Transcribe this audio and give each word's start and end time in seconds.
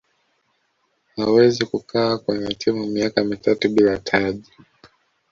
hawezi 1.15 1.65
kukaaa 1.65 2.17
kwenye 2.17 2.53
timu 2.53 2.85
miaka 2.87 3.23
mitatu 3.23 3.69
bila 3.69 3.97
taji 3.97 4.51